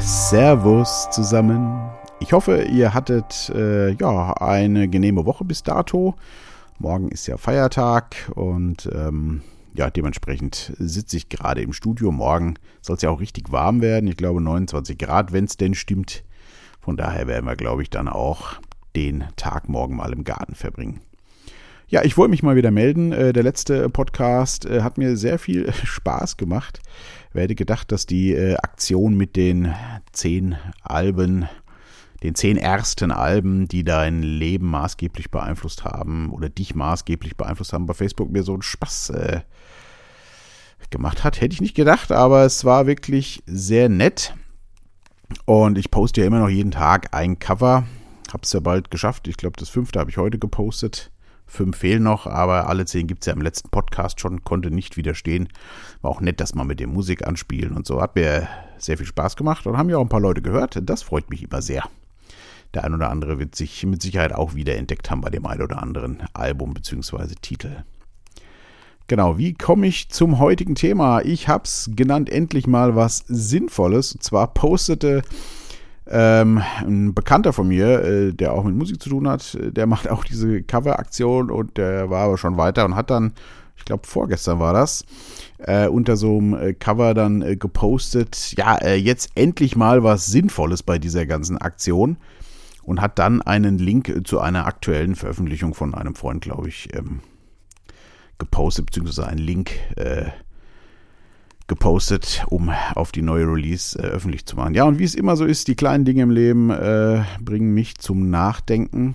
[0.00, 1.90] Servus zusammen.
[2.20, 6.14] Ich hoffe, ihr hattet äh, ja eine genehme Woche bis dato.
[6.78, 9.42] Morgen ist ja Feiertag und ähm,
[9.74, 12.12] ja, dementsprechend sitze ich gerade im Studio.
[12.12, 14.08] Morgen soll es ja auch richtig warm werden.
[14.08, 16.24] Ich glaube 29 Grad, wenn es denn stimmt.
[16.80, 18.54] Von daher werden wir, glaube ich, dann auch
[18.94, 21.00] den Tag morgen mal im Garten verbringen.
[21.88, 23.12] Ja, ich wollte mich mal wieder melden.
[23.12, 26.80] Äh, der letzte Podcast äh, hat mir sehr viel Spaß gemacht.
[27.32, 29.74] Wer hätte gedacht, dass die äh, Aktion mit den
[30.12, 31.46] zehn Alben,
[32.22, 37.86] den zehn ersten Alben, die dein Leben maßgeblich beeinflusst haben oder dich maßgeblich beeinflusst haben,
[37.86, 39.12] bei Facebook mir so einen Spaß
[40.90, 41.40] gemacht hat.
[41.40, 44.34] Hätte ich nicht gedacht, aber es war wirklich sehr nett.
[45.44, 47.84] Und ich poste ja immer noch jeden Tag ein Cover.
[48.32, 49.28] Hab's ja bald geschafft.
[49.28, 51.10] Ich glaube, das fünfte habe ich heute gepostet.
[51.46, 54.96] Fünf fehlen noch, aber alle zehn gibt es ja im letzten Podcast schon, konnte nicht
[54.96, 55.48] widerstehen.
[56.02, 58.00] War auch nett, dass man mit der Musik anspielen und so.
[58.00, 60.78] Hat mir sehr viel Spaß gemacht und haben ja auch ein paar Leute gehört.
[60.82, 61.84] Das freut mich immer sehr.
[62.72, 65.62] Der ein oder andere wird sich mit Sicherheit auch wieder entdeckt haben bei dem ein
[65.62, 67.34] oder anderen Album bzw.
[67.40, 67.84] Titel.
[69.06, 71.20] Genau, wie komme ich zum heutigen Thema?
[71.20, 74.14] Ich habe es genannt, endlich mal was Sinnvolles.
[74.14, 75.22] Und zwar postete
[76.06, 79.86] ähm, ein Bekannter von mir, äh, der auch mit Musik zu tun hat, äh, der
[79.86, 83.32] macht auch diese Cover-Aktion und der war aber schon weiter und hat dann,
[83.76, 85.04] ich glaube vorgestern war das,
[85.58, 90.26] äh, unter so einem äh, Cover dann äh, gepostet, ja, äh, jetzt endlich mal was
[90.26, 92.18] Sinnvolles bei dieser ganzen Aktion
[92.82, 97.20] und hat dann einen Link zu einer aktuellen Veröffentlichung von einem Freund, glaube ich, ähm,
[98.36, 99.70] gepostet, beziehungsweise einen Link
[101.66, 104.74] gepostet, um auf die neue Release äh, öffentlich zu machen.
[104.74, 107.96] Ja, und wie es immer so ist, die kleinen Dinge im Leben äh, bringen mich
[107.96, 109.14] zum Nachdenken.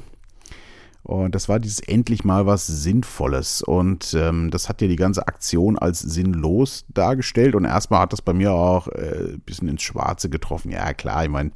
[1.04, 3.62] Und das war dieses endlich mal was Sinnvolles.
[3.62, 7.56] Und ähm, das hat ja die ganze Aktion als sinnlos dargestellt.
[7.56, 10.72] Und erstmal hat das bei mir auch äh, ein bisschen ins Schwarze getroffen.
[10.72, 11.52] Ja, klar, ich meine,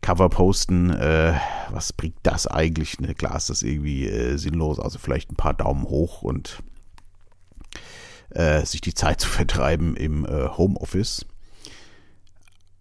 [0.00, 1.34] Cover posten, äh,
[1.70, 3.00] was bringt das eigentlich?
[3.00, 3.14] Ne?
[3.14, 4.78] Klar ist das irgendwie äh, sinnlos.
[4.78, 6.58] Also vielleicht ein paar Daumen hoch und
[8.34, 11.26] äh, sich die Zeit zu vertreiben im äh, Homeoffice.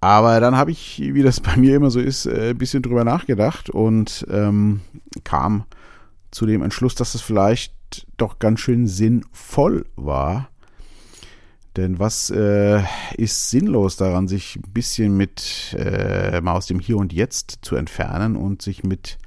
[0.02, 3.06] Aber dann habe ich, wie das bei mir immer so ist, äh, ein bisschen drüber
[3.06, 4.82] nachgedacht und ähm,
[5.24, 5.64] kam
[6.30, 7.74] zu dem Entschluss, dass es vielleicht
[8.18, 10.50] doch ganz schön sinnvoll war.
[11.78, 12.84] Denn was äh,
[13.18, 17.76] ist sinnlos daran, sich ein bisschen mit äh, mal aus dem Hier und Jetzt zu
[17.76, 19.18] entfernen und sich mit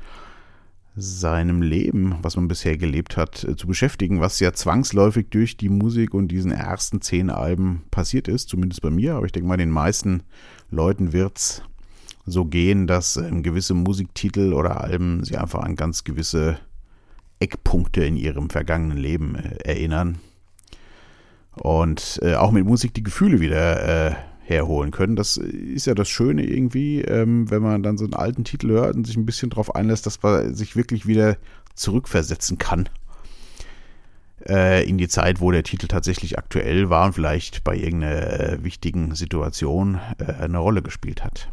[0.97, 5.69] seinem Leben, was man bisher gelebt hat, äh, zu beschäftigen, was ja zwangsläufig durch die
[5.69, 9.59] Musik und diesen ersten zehn Alben passiert ist, zumindest bei mir, aber ich denke mal,
[9.59, 10.23] den meisten
[10.71, 11.63] Leuten wird es
[12.25, 16.59] so gehen, dass ähm, gewisse Musiktitel oder Alben sie einfach an ganz gewisse
[17.39, 20.19] Eckpunkte in ihrem vergangenen Leben äh, erinnern.
[21.53, 25.17] Und äh, auch mit Musik die Gefühle wieder herholen können.
[25.17, 28.95] Das ist ja das Schöne irgendwie, ähm, wenn man dann so einen alten Titel hört
[28.95, 31.37] und sich ein bisschen darauf einlässt, dass man sich wirklich wieder
[31.75, 32.89] zurückversetzen kann
[34.49, 38.65] äh, in die Zeit, wo der Titel tatsächlich aktuell war und vielleicht bei irgendeiner äh,
[38.65, 41.51] wichtigen Situation äh, eine Rolle gespielt hat.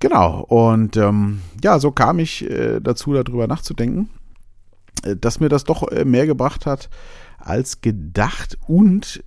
[0.00, 4.10] Genau, und ähm, ja, so kam ich äh, dazu, darüber nachzudenken,
[5.04, 6.90] äh, dass mir das doch äh, mehr gebracht hat
[7.38, 9.22] als gedacht und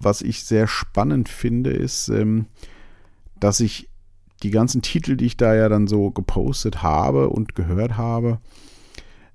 [0.00, 2.46] was ich sehr spannend finde, ist, ähm,
[3.38, 3.88] dass ich
[4.42, 8.38] die ganzen Titel, die ich da ja dann so gepostet habe und gehört habe,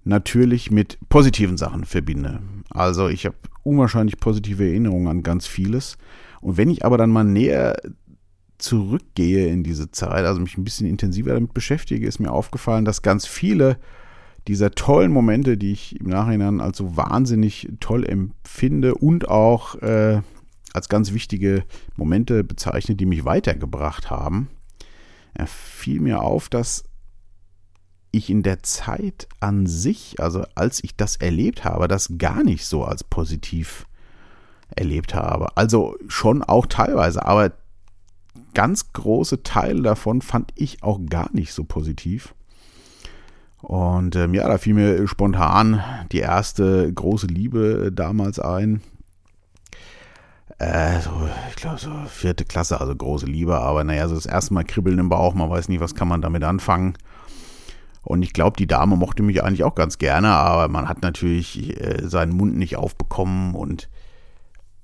[0.03, 2.39] natürlich mit positiven Sachen verbinde.
[2.69, 5.97] Also ich habe unwahrscheinlich positive Erinnerungen an ganz vieles.
[6.41, 7.75] Und wenn ich aber dann mal näher
[8.57, 13.01] zurückgehe in diese Zeit, also mich ein bisschen intensiver damit beschäftige, ist mir aufgefallen, dass
[13.01, 13.77] ganz viele
[14.47, 20.21] dieser tollen Momente, die ich im Nachhinein als so wahnsinnig toll empfinde und auch äh,
[20.75, 21.63] als ganz wichtige
[21.95, 24.49] Momente bezeichnet, die mich weitergebracht haben,
[25.45, 26.83] fiel mir auf, dass
[28.11, 32.65] ich in der Zeit an sich, also als ich das erlebt habe, das gar nicht
[32.65, 33.85] so als positiv
[34.69, 35.55] erlebt habe.
[35.57, 37.51] Also schon auch teilweise, aber
[38.53, 42.33] ganz große Teile davon fand ich auch gar nicht so positiv.
[43.61, 48.81] Und ähm, ja, da fiel mir spontan die erste große Liebe damals ein,
[50.57, 51.11] äh, so,
[51.49, 54.99] ich glaube, so vierte Klasse, also große Liebe, aber naja, so das erste Mal kribbeln
[54.99, 56.97] im Bauch, man weiß nicht, was kann man damit anfangen.
[58.03, 61.81] Und ich glaube, die Dame mochte mich eigentlich auch ganz gerne, aber man hat natürlich
[61.81, 63.89] äh, seinen Mund nicht aufbekommen und,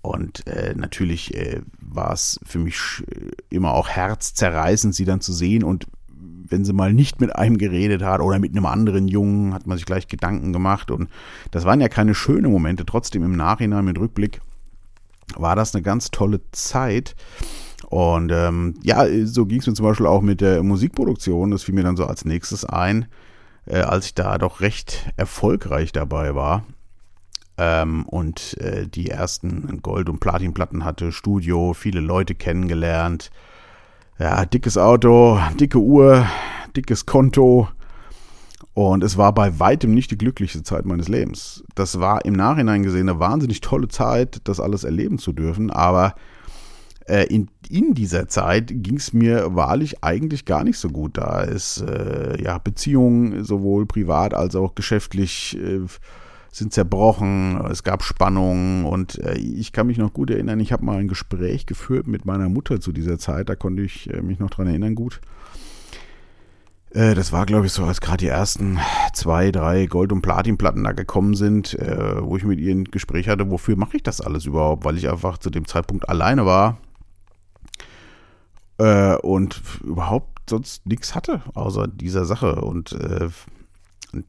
[0.01, 3.03] und äh, natürlich äh, war es für mich
[3.49, 5.63] immer auch herzzerreißend, sie dann zu sehen.
[5.63, 9.67] Und wenn sie mal nicht mit einem geredet hat oder mit einem anderen Jungen, hat
[9.67, 10.89] man sich gleich Gedanken gemacht.
[10.89, 11.07] Und
[11.51, 14.41] das waren ja keine schönen Momente, trotzdem im Nachhinein mit Rückblick
[15.37, 17.15] war das eine ganz tolle Zeit.
[17.89, 21.51] Und ähm, ja, so ging es mir zum Beispiel auch mit der Musikproduktion.
[21.51, 23.07] Das fiel mir dann so als nächstes ein,
[23.65, 26.63] äh, als ich da doch recht erfolgreich dabei war
[27.57, 33.29] ähm, und äh, die ersten Gold- und Platinplatten hatte, Studio, viele Leute kennengelernt.
[34.17, 36.25] Ja, dickes Auto, dicke Uhr,
[36.75, 37.67] dickes Konto.
[38.73, 41.63] Und es war bei weitem nicht die glücklichste Zeit meines Lebens.
[41.75, 45.71] Das war im Nachhinein gesehen eine wahnsinnig tolle Zeit, das alles erleben zu dürfen.
[45.71, 46.15] Aber
[47.05, 51.17] äh, in, in dieser Zeit ging es mir wahrlich eigentlich gar nicht so gut.
[51.17, 55.81] Da ist äh, ja Beziehungen sowohl privat als auch geschäftlich äh,
[56.53, 60.83] sind zerbrochen, es gab Spannungen und äh, ich kann mich noch gut erinnern, ich habe
[60.83, 64.39] mal ein Gespräch geführt mit meiner Mutter zu dieser Zeit, da konnte ich äh, mich
[64.39, 65.21] noch dran erinnern gut.
[66.93, 68.79] Äh, das war, glaube ich, so, als gerade die ersten
[69.13, 73.29] zwei, drei Gold- und Platinplatten da gekommen sind, äh, wo ich mit ihr ein Gespräch
[73.29, 74.83] hatte, wofür mache ich das alles überhaupt?
[74.83, 76.77] Weil ich einfach zu dem Zeitpunkt alleine war
[78.77, 82.55] äh, und überhaupt sonst nichts hatte außer dieser Sache.
[82.61, 83.29] Und äh,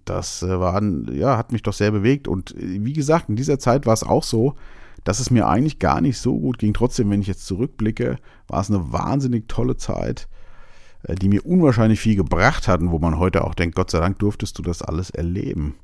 [0.05, 0.81] das äh, war,
[1.11, 2.29] ja, hat mich doch sehr bewegt.
[2.29, 4.55] Und wie gesagt, in dieser Zeit war es auch so,
[5.05, 6.75] dass es mir eigentlich gar nicht so gut ging.
[6.75, 10.29] Trotzdem, wenn ich jetzt zurückblicke, war es eine wahnsinnig tolle Zeit,
[11.09, 14.19] die mir unwahrscheinlich viel gebracht hat und wo man heute auch denkt, Gott sei Dank
[14.19, 15.75] durftest du das alles erleben.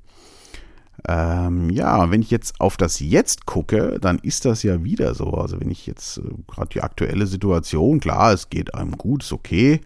[1.07, 5.31] Ähm, ja, wenn ich jetzt auf das Jetzt gucke, dann ist das ja wieder so.
[5.33, 9.33] Also wenn ich jetzt äh, gerade die aktuelle Situation, klar, es geht einem gut, ist
[9.33, 9.81] okay,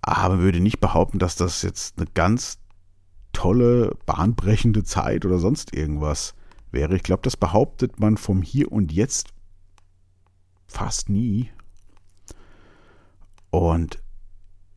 [0.00, 2.58] aber würde nicht behaupten, dass das jetzt eine ganz
[3.32, 6.34] tolle, bahnbrechende Zeit oder sonst irgendwas
[6.70, 6.96] wäre.
[6.96, 9.28] Ich glaube, das behauptet man vom Hier und Jetzt
[10.66, 11.50] fast nie.
[13.50, 13.98] Und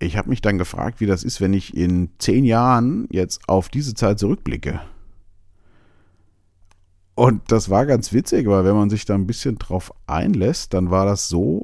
[0.02, 3.70] ich habe mich dann gefragt, wie das ist, wenn ich in zehn Jahren jetzt auf
[3.70, 4.82] diese Zeit zurückblicke.
[7.16, 10.90] Und das war ganz witzig, weil wenn man sich da ein bisschen drauf einlässt, dann
[10.90, 11.64] war das so,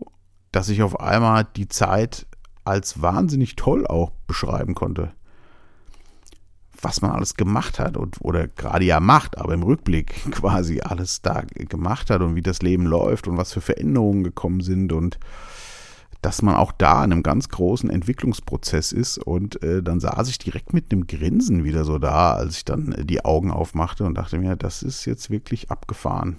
[0.51, 2.27] dass ich auf einmal die Zeit
[2.63, 5.11] als wahnsinnig toll auch beschreiben konnte
[6.81, 11.21] was man alles gemacht hat und oder gerade ja macht, aber im Rückblick quasi alles
[11.21, 15.19] da gemacht hat und wie das Leben läuft und was für Veränderungen gekommen sind und
[16.21, 20.39] dass man auch da in einem ganz großen Entwicklungsprozess ist und äh, dann saß ich
[20.39, 24.15] direkt mit einem Grinsen wieder so da, als ich dann äh, die Augen aufmachte und
[24.15, 26.37] dachte mir, das ist jetzt wirklich abgefahren.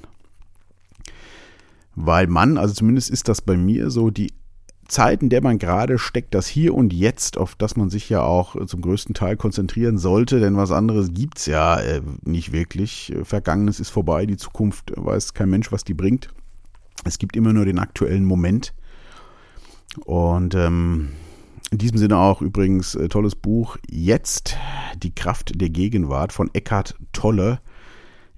[1.94, 4.32] Weil man, also zumindest ist das bei mir so, die
[4.88, 8.22] Zeit, in der man gerade steckt, das Hier und Jetzt, auf das man sich ja
[8.22, 13.14] auch zum größten Teil konzentrieren sollte, denn was anderes gibt es ja äh, nicht wirklich.
[13.22, 16.28] Vergangenes ist vorbei, die Zukunft weiß kein Mensch, was die bringt.
[17.04, 18.72] Es gibt immer nur den aktuellen Moment.
[20.04, 21.10] Und ähm,
[21.70, 24.56] in diesem Sinne auch übrigens äh, tolles Buch Jetzt,
[25.02, 27.60] die Kraft der Gegenwart von Eckhart Tolle.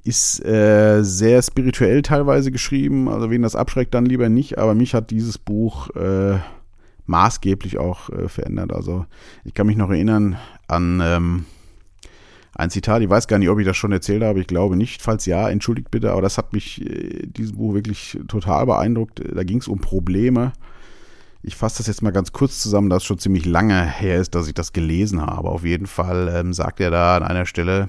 [0.02, 4.94] Ist äh, sehr spirituell teilweise geschrieben, also wen das abschreckt, dann lieber nicht, aber mich
[4.94, 6.38] hat dieses Buch äh,
[7.04, 8.72] maßgeblich auch äh, verändert.
[8.72, 9.04] Also
[9.44, 10.38] ich kann mich noch erinnern
[10.68, 11.44] an ähm,
[12.54, 15.02] ein Zitat, ich weiß gar nicht, ob ich das schon erzählt habe, ich glaube nicht,
[15.02, 19.22] falls ja, entschuldigt bitte, aber das hat mich, äh, dieses Buch wirklich total beeindruckt.
[19.34, 20.52] Da ging es um Probleme.
[21.42, 24.34] Ich fasse das jetzt mal ganz kurz zusammen, da es schon ziemlich lange her ist,
[24.34, 25.48] dass ich das gelesen habe.
[25.48, 27.88] Auf jeden Fall ähm, sagt er da an einer Stelle,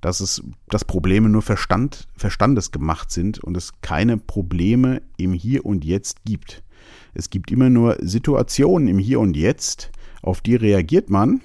[0.00, 2.70] dass es, dass Probleme nur Verstand, Verstandes
[3.08, 6.62] sind und es keine Probleme im Hier und Jetzt gibt.
[7.14, 9.90] Es gibt immer nur Situationen im Hier und Jetzt,
[10.22, 11.40] auf die reagiert man.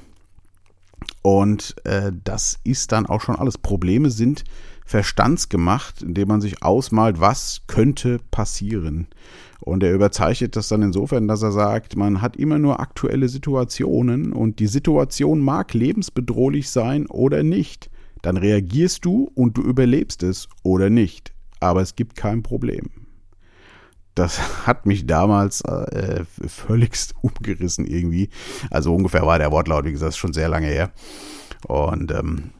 [1.21, 3.57] Und äh, das ist dann auch schon alles.
[3.57, 4.43] Probleme sind
[4.85, 9.07] verstandsgemacht, indem man sich ausmalt, was könnte passieren.
[9.61, 14.33] Und er überzeichnet das dann insofern, dass er sagt, man hat immer nur aktuelle Situationen
[14.33, 17.89] und die Situation mag lebensbedrohlich sein oder nicht
[18.25, 21.33] dann reagierst du und du überlebst es oder nicht.
[21.59, 22.89] Aber es gibt kein Problem.
[24.15, 28.29] Das hat mich damals äh, völligst umgerissen irgendwie.
[28.71, 30.91] Also ungefähr war der Wortlaut, wie gesagt, schon sehr lange her.
[31.67, 32.51] Und ähm,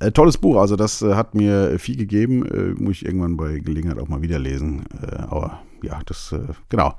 [0.00, 2.46] äh, tolles Buch, also das äh, hat mir viel gegeben.
[2.46, 4.84] Äh, muss ich irgendwann bei Gelegenheit auch mal wieder lesen.
[5.02, 6.94] Äh, aber ja, das, äh, genau.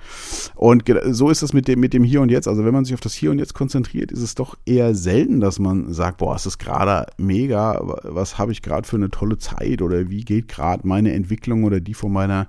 [0.55, 2.47] Und so ist es mit dem, mit dem Hier und Jetzt.
[2.47, 5.39] Also wenn man sich auf das Hier und Jetzt konzentriert, ist es doch eher selten,
[5.39, 9.37] dass man sagt, boah, es ist gerade mega, was habe ich gerade für eine tolle
[9.37, 12.47] Zeit oder wie geht gerade meine Entwicklung oder die von meiner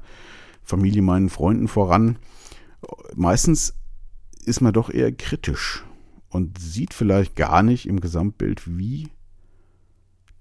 [0.63, 2.17] Familie, meinen Freunden voran.
[3.15, 3.75] Meistens
[4.45, 5.85] ist man doch eher kritisch
[6.29, 9.09] und sieht vielleicht gar nicht im Gesamtbild, wie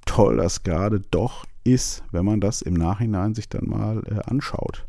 [0.05, 4.86] toll das gerade doch ist, wenn man das im Nachhinein sich dann mal äh, anschaut.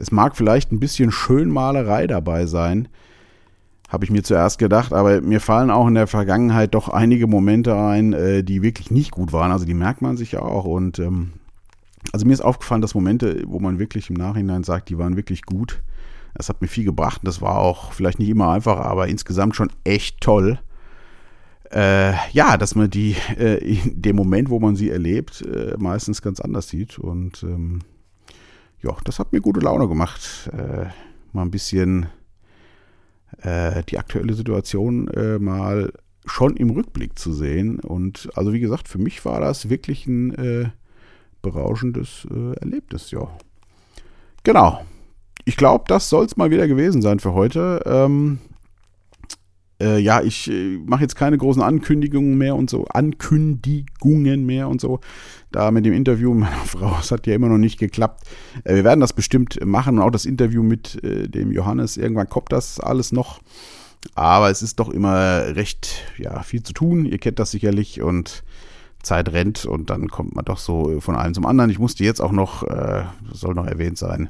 [0.00, 2.88] Es mag vielleicht ein bisschen Schönmalerei dabei sein,
[3.90, 7.76] habe ich mir zuerst gedacht, aber mir fallen auch in der Vergangenheit doch einige Momente
[7.76, 9.52] ein, äh, die wirklich nicht gut waren.
[9.52, 10.64] Also die merkt man sich ja auch.
[10.64, 11.32] Und ähm,
[12.12, 15.42] also mir ist aufgefallen, dass Momente, wo man wirklich im Nachhinein sagt, die waren wirklich
[15.42, 15.82] gut,
[16.34, 17.20] Das hat mir viel gebracht.
[17.24, 20.60] Das war auch vielleicht nicht immer einfach, aber insgesamt schon echt toll.
[21.72, 26.22] Äh, ja, dass man die äh, in dem Moment, wo man sie erlebt, äh, meistens
[26.22, 26.98] ganz anders sieht.
[26.98, 27.80] Und ähm,
[28.82, 30.50] ja, das hat mir gute Laune gemacht.
[30.52, 30.86] Äh,
[31.32, 32.06] mal ein bisschen
[33.42, 35.92] äh, die aktuelle Situation äh, mal
[36.26, 37.80] schon im Rückblick zu sehen.
[37.80, 40.70] Und also wie gesagt, für mich war das wirklich ein äh,
[41.42, 43.28] berauschendes äh, Erlebnis, ja.
[44.42, 44.84] Genau.
[45.44, 47.82] Ich glaube, das soll es mal wieder gewesen sein für heute.
[47.86, 48.38] Ähm,
[49.80, 54.80] äh, ja, ich äh, mache jetzt keine großen Ankündigungen mehr und so, Ankündigungen mehr und
[54.80, 55.00] so.
[55.50, 58.24] Da mit dem Interview meiner Frau, es hat ja immer noch nicht geklappt.
[58.64, 61.96] Äh, wir werden das bestimmt machen und auch das Interview mit äh, dem Johannes.
[61.96, 63.40] Irgendwann kommt das alles noch.
[64.14, 67.04] Aber es ist doch immer recht, ja, viel zu tun.
[67.04, 68.42] Ihr kennt das sicherlich und
[69.02, 71.70] Zeit rennt und dann kommt man doch so von einem zum anderen.
[71.70, 74.28] Ich musste jetzt auch noch, äh, soll noch erwähnt sein,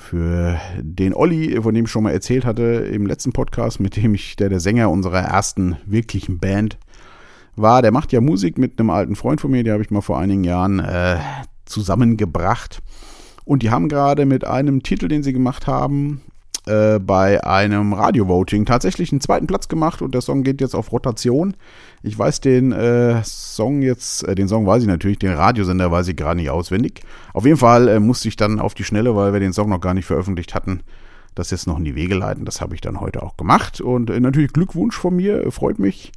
[0.00, 4.14] für den Olli, von dem ich schon mal erzählt hatte im letzten Podcast, mit dem
[4.14, 6.78] ich, der der Sänger unserer ersten wirklichen Band
[7.54, 7.82] war.
[7.82, 10.18] Der macht ja Musik mit einem alten Freund von mir, die habe ich mal vor
[10.18, 11.18] einigen Jahren äh,
[11.66, 12.82] zusammengebracht.
[13.44, 16.22] Und die haben gerade mit einem Titel, den sie gemacht haben,
[16.70, 20.92] äh, bei einem Radio-Voting tatsächlich einen zweiten Platz gemacht und der Song geht jetzt auf
[20.92, 21.54] Rotation.
[22.02, 26.08] Ich weiß den äh, Song jetzt, äh, den Song weiß ich natürlich, den Radiosender weiß
[26.08, 27.02] ich gerade nicht auswendig.
[27.34, 29.80] Auf jeden Fall äh, musste ich dann auf die Schnelle, weil wir den Song noch
[29.80, 30.80] gar nicht veröffentlicht hatten,
[31.34, 32.44] das jetzt noch in die Wege leiten.
[32.44, 36.12] Das habe ich dann heute auch gemacht und äh, natürlich Glückwunsch von mir, freut mich.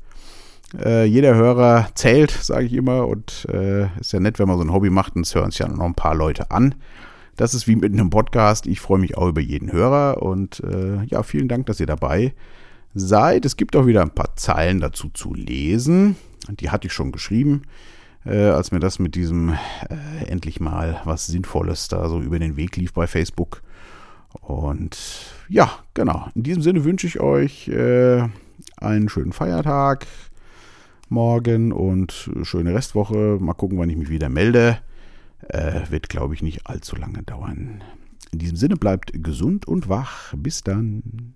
[0.79, 3.07] Äh, jeder Hörer zählt, sage ich immer.
[3.07, 5.59] Und äh, ist ja nett, wenn man so ein Hobby macht und es hören sich
[5.59, 6.75] ja noch ein paar Leute an.
[7.35, 8.67] Das ist wie mit einem Podcast.
[8.67, 12.33] Ich freue mich auch über jeden Hörer und äh, ja, vielen Dank, dass ihr dabei
[12.93, 13.45] seid.
[13.45, 16.15] Es gibt auch wieder ein paar Zeilen dazu zu lesen.
[16.47, 17.63] Die hatte ich schon geschrieben,
[18.25, 22.55] äh, als mir das mit diesem äh, endlich mal was Sinnvolles da so über den
[22.55, 23.63] Weg lief bei Facebook.
[24.41, 24.97] Und
[25.49, 26.27] ja, genau.
[26.35, 28.23] In diesem Sinne wünsche ich euch äh,
[28.77, 30.05] einen schönen Feiertag
[31.09, 33.37] morgen und schöne Restwoche.
[33.39, 34.79] Mal gucken, wann ich mich wieder melde.
[35.49, 37.83] Äh, wird, glaube ich, nicht allzu lange dauern.
[38.31, 40.33] In diesem Sinne bleibt gesund und wach.
[40.35, 41.35] Bis dann.